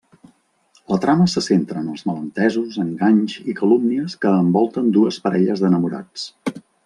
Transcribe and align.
La 0.93 0.97
trama 1.01 1.27
se 1.33 1.41
centra 1.47 1.83
en 1.83 1.91
els 1.95 2.01
malentesos, 2.11 2.79
enganys 2.85 3.35
i 3.53 3.55
calúmnies 3.61 4.17
que 4.25 4.33
envolten 4.47 4.89
dues 4.97 5.23
parelles 5.27 5.63
d'enamorats. 5.65 6.25